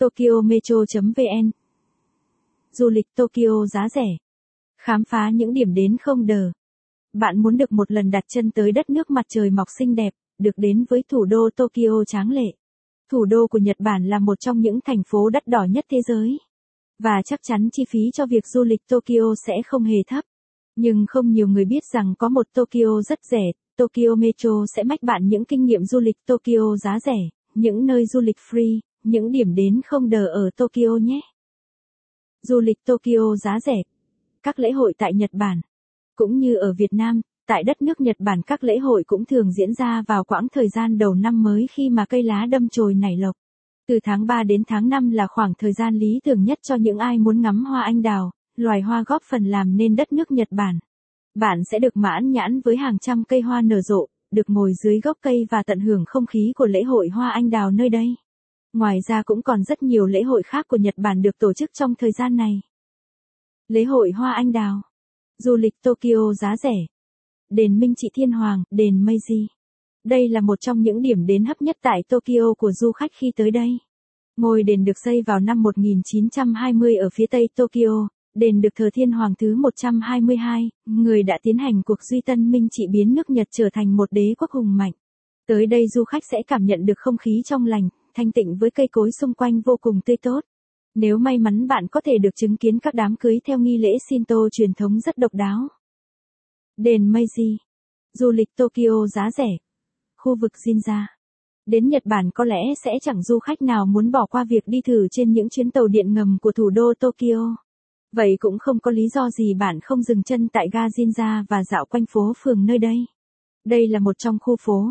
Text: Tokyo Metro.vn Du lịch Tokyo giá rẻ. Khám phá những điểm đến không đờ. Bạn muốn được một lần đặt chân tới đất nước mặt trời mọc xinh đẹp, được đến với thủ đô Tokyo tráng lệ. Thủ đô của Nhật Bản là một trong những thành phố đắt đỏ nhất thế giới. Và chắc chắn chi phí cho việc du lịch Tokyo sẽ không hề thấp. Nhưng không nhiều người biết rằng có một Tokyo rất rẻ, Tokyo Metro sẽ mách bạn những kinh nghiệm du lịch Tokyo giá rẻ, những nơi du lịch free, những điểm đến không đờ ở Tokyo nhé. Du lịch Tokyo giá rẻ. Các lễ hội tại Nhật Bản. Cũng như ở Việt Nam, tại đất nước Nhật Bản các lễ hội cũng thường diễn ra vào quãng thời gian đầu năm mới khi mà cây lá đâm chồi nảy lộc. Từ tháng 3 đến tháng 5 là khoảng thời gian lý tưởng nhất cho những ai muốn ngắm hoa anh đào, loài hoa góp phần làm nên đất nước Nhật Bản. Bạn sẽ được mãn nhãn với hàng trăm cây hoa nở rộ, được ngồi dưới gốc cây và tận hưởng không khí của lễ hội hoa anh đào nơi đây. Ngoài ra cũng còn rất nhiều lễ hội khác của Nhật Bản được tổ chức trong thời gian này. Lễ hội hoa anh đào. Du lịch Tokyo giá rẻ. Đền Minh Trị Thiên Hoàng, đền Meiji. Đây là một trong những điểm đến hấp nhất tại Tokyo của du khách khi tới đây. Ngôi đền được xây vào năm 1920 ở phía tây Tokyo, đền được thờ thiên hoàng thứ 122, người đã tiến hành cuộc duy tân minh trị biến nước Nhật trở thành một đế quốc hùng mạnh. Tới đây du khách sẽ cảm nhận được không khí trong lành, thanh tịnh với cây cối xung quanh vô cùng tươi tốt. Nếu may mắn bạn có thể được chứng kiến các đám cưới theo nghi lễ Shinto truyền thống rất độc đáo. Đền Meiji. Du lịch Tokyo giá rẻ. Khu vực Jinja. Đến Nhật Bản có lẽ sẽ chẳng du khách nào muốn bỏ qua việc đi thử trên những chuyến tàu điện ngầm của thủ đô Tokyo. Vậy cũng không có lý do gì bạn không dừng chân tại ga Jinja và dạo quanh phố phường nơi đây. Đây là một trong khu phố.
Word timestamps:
Tokyo 0.00 0.40
Metro.vn 0.44 1.50
Du 2.72 2.88
lịch 2.88 3.06
Tokyo 3.16 3.66
giá 3.66 3.88
rẻ. 3.88 4.16
Khám 4.78 5.04
phá 5.04 5.30
những 5.34 5.52
điểm 5.52 5.74
đến 5.74 5.96
không 6.02 6.26
đờ. 6.26 6.50
Bạn 7.12 7.42
muốn 7.42 7.56
được 7.56 7.72
một 7.72 7.90
lần 7.90 8.10
đặt 8.10 8.24
chân 8.28 8.50
tới 8.50 8.72
đất 8.72 8.90
nước 8.90 9.10
mặt 9.10 9.26
trời 9.28 9.50
mọc 9.50 9.68
xinh 9.78 9.94
đẹp, 9.94 10.12
được 10.38 10.50
đến 10.56 10.84
với 10.88 11.02
thủ 11.08 11.24
đô 11.24 11.50
Tokyo 11.56 12.04
tráng 12.06 12.30
lệ. 12.30 12.52
Thủ 13.10 13.24
đô 13.24 13.46
của 13.46 13.58
Nhật 13.58 13.76
Bản 13.78 14.04
là 14.04 14.18
một 14.18 14.40
trong 14.40 14.60
những 14.60 14.80
thành 14.84 15.02
phố 15.06 15.30
đắt 15.30 15.46
đỏ 15.46 15.64
nhất 15.70 15.84
thế 15.90 15.98
giới. 16.08 16.38
Và 16.98 17.22
chắc 17.24 17.40
chắn 17.42 17.68
chi 17.72 17.84
phí 17.88 18.00
cho 18.14 18.26
việc 18.26 18.46
du 18.46 18.64
lịch 18.64 18.80
Tokyo 18.88 19.34
sẽ 19.46 19.54
không 19.66 19.84
hề 19.84 19.98
thấp. 20.06 20.24
Nhưng 20.76 21.04
không 21.08 21.30
nhiều 21.30 21.48
người 21.48 21.64
biết 21.64 21.82
rằng 21.92 22.14
có 22.18 22.28
một 22.28 22.46
Tokyo 22.54 23.02
rất 23.08 23.18
rẻ, 23.30 23.52
Tokyo 23.76 24.14
Metro 24.18 24.64
sẽ 24.76 24.82
mách 24.82 25.02
bạn 25.02 25.28
những 25.28 25.44
kinh 25.44 25.64
nghiệm 25.64 25.84
du 25.84 26.00
lịch 26.00 26.16
Tokyo 26.26 26.76
giá 26.82 26.98
rẻ, 27.00 27.18
những 27.54 27.86
nơi 27.86 28.06
du 28.06 28.20
lịch 28.20 28.36
free, 28.50 28.80
những 29.02 29.32
điểm 29.32 29.54
đến 29.54 29.80
không 29.86 30.10
đờ 30.10 30.26
ở 30.26 30.50
Tokyo 30.56 30.96
nhé. 31.02 31.20
Du 32.42 32.60
lịch 32.60 32.78
Tokyo 32.86 33.36
giá 33.36 33.60
rẻ. 33.60 33.82
Các 34.42 34.58
lễ 34.58 34.70
hội 34.70 34.94
tại 34.98 35.14
Nhật 35.14 35.30
Bản. 35.32 35.60
Cũng 36.16 36.38
như 36.38 36.54
ở 36.54 36.72
Việt 36.72 36.92
Nam, 36.92 37.20
tại 37.46 37.62
đất 37.62 37.82
nước 37.82 38.00
Nhật 38.00 38.16
Bản 38.18 38.42
các 38.42 38.64
lễ 38.64 38.78
hội 38.78 39.04
cũng 39.06 39.24
thường 39.24 39.52
diễn 39.52 39.74
ra 39.74 40.02
vào 40.06 40.24
quãng 40.24 40.48
thời 40.52 40.68
gian 40.68 40.98
đầu 40.98 41.14
năm 41.14 41.42
mới 41.42 41.66
khi 41.72 41.90
mà 41.90 42.06
cây 42.06 42.22
lá 42.22 42.46
đâm 42.46 42.68
chồi 42.68 42.94
nảy 42.94 43.16
lộc. 43.16 43.36
Từ 43.88 43.98
tháng 44.02 44.26
3 44.26 44.42
đến 44.42 44.62
tháng 44.66 44.88
5 44.88 45.10
là 45.10 45.26
khoảng 45.26 45.52
thời 45.58 45.72
gian 45.72 45.94
lý 45.94 46.20
tưởng 46.24 46.44
nhất 46.44 46.58
cho 46.62 46.74
những 46.74 46.98
ai 46.98 47.18
muốn 47.18 47.40
ngắm 47.40 47.64
hoa 47.64 47.82
anh 47.82 48.02
đào, 48.02 48.30
loài 48.56 48.80
hoa 48.80 49.04
góp 49.06 49.22
phần 49.30 49.44
làm 49.44 49.76
nên 49.76 49.96
đất 49.96 50.12
nước 50.12 50.30
Nhật 50.30 50.48
Bản. 50.50 50.78
Bạn 51.34 51.62
sẽ 51.70 51.78
được 51.78 51.96
mãn 51.96 52.30
nhãn 52.30 52.60
với 52.60 52.76
hàng 52.76 52.98
trăm 52.98 53.24
cây 53.24 53.40
hoa 53.40 53.62
nở 53.62 53.80
rộ, 53.80 54.06
được 54.30 54.50
ngồi 54.50 54.72
dưới 54.82 55.00
gốc 55.00 55.18
cây 55.20 55.46
và 55.50 55.62
tận 55.62 55.80
hưởng 55.80 56.04
không 56.06 56.26
khí 56.26 56.52
của 56.56 56.66
lễ 56.66 56.82
hội 56.82 57.08
hoa 57.08 57.30
anh 57.30 57.50
đào 57.50 57.70
nơi 57.70 57.88
đây. 57.88 58.14
Ngoài 58.72 58.98
ra 59.08 59.22
cũng 59.22 59.42
còn 59.42 59.62
rất 59.64 59.82
nhiều 59.82 60.06
lễ 60.06 60.22
hội 60.22 60.42
khác 60.42 60.68
của 60.68 60.76
Nhật 60.76 60.94
Bản 60.96 61.22
được 61.22 61.38
tổ 61.38 61.52
chức 61.52 61.70
trong 61.72 61.94
thời 61.94 62.12
gian 62.12 62.36
này. 62.36 62.60
Lễ 63.68 63.84
hội 63.84 64.10
hoa 64.10 64.32
anh 64.32 64.52
đào. 64.52 64.82
Du 65.38 65.56
lịch 65.56 65.74
Tokyo 65.82 66.34
giá 66.40 66.56
rẻ. 66.56 66.86
Đền 67.50 67.78
Minh 67.78 67.94
Trị 67.94 68.08
Thiên 68.14 68.32
Hoàng, 68.32 68.64
đền 68.70 69.04
Meiji. 69.04 69.46
Đây 70.04 70.28
là 70.28 70.40
một 70.40 70.60
trong 70.60 70.82
những 70.82 71.02
điểm 71.02 71.26
đến 71.26 71.44
hấp 71.44 71.62
nhất 71.62 71.76
tại 71.82 72.02
Tokyo 72.08 72.54
của 72.58 72.72
du 72.72 72.92
khách 72.92 73.10
khi 73.14 73.32
tới 73.36 73.50
đây. 73.50 73.78
Ngôi 74.36 74.62
đền 74.62 74.84
được 74.84 74.98
xây 75.04 75.22
vào 75.22 75.40
năm 75.40 75.62
1920 75.62 76.96
ở 76.96 77.08
phía 77.14 77.26
tây 77.26 77.48
Tokyo, 77.56 78.08
đền 78.34 78.60
được 78.60 78.68
thờ 78.74 78.90
thiên 78.94 79.12
hoàng 79.12 79.34
thứ 79.38 79.56
122, 79.56 80.70
người 80.86 81.22
đã 81.22 81.38
tiến 81.42 81.58
hành 81.58 81.82
cuộc 81.82 82.02
duy 82.02 82.20
tân 82.20 82.50
minh 82.50 82.68
trị 82.70 82.86
biến 82.90 83.14
nước 83.14 83.30
Nhật 83.30 83.48
trở 83.50 83.68
thành 83.72 83.96
một 83.96 84.08
đế 84.12 84.34
quốc 84.38 84.50
hùng 84.50 84.76
mạnh. 84.76 84.92
Tới 85.46 85.66
đây 85.66 85.88
du 85.88 86.04
khách 86.04 86.22
sẽ 86.30 86.38
cảm 86.46 86.64
nhận 86.64 86.86
được 86.86 86.98
không 86.98 87.16
khí 87.16 87.42
trong 87.44 87.66
lành, 87.66 87.88
thanh 88.14 88.32
tịnh 88.32 88.56
với 88.56 88.70
cây 88.70 88.88
cối 88.92 89.10
xung 89.20 89.34
quanh 89.34 89.60
vô 89.60 89.76
cùng 89.80 90.00
tươi 90.04 90.16
tốt. 90.16 90.40
Nếu 90.94 91.18
may 91.18 91.38
mắn 91.38 91.66
bạn 91.68 91.86
có 91.88 92.00
thể 92.00 92.18
được 92.18 92.36
chứng 92.36 92.56
kiến 92.56 92.78
các 92.78 92.94
đám 92.94 93.16
cưới 93.16 93.40
theo 93.44 93.58
nghi 93.58 93.78
lễ 93.78 93.98
Shinto 94.08 94.36
truyền 94.52 94.74
thống 94.74 95.00
rất 95.00 95.18
độc 95.18 95.34
đáo. 95.34 95.68
Đền 96.76 97.12
Meiji. 97.12 97.56
Du 98.12 98.30
lịch 98.30 98.48
Tokyo 98.56 99.06
giá 99.14 99.30
rẻ. 99.30 99.56
Khu 100.16 100.36
vực 100.40 100.52
Jinja. 100.64 101.04
Đến 101.66 101.88
Nhật 101.88 102.02
Bản 102.06 102.30
có 102.34 102.44
lẽ 102.44 102.60
sẽ 102.84 102.92
chẳng 103.02 103.22
du 103.22 103.38
khách 103.38 103.62
nào 103.62 103.86
muốn 103.86 104.10
bỏ 104.10 104.26
qua 104.26 104.44
việc 104.44 104.62
đi 104.66 104.80
thử 104.80 105.08
trên 105.10 105.32
những 105.32 105.48
chuyến 105.48 105.70
tàu 105.70 105.86
điện 105.86 106.14
ngầm 106.14 106.38
của 106.42 106.52
thủ 106.52 106.70
đô 106.70 106.94
Tokyo. 107.00 107.56
Vậy 108.12 108.36
cũng 108.40 108.58
không 108.58 108.80
có 108.80 108.90
lý 108.90 109.08
do 109.08 109.30
gì 109.30 109.54
bạn 109.54 109.80
không 109.80 110.02
dừng 110.02 110.22
chân 110.22 110.48
tại 110.48 110.68
ga 110.72 110.86
Jinja 110.86 111.44
và 111.48 111.64
dạo 111.64 111.84
quanh 111.84 112.06
phố 112.06 112.32
phường 112.42 112.66
nơi 112.66 112.78
đây. 112.78 113.04
Đây 113.64 113.88
là 113.88 113.98
một 113.98 114.18
trong 114.18 114.38
khu 114.40 114.56
phố. 114.60 114.90